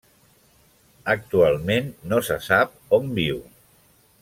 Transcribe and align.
Actualment 1.15 1.93
no 2.13 2.23
se 2.31 2.39
sap 2.47 2.75
on 3.01 3.15
viu. 3.21 3.41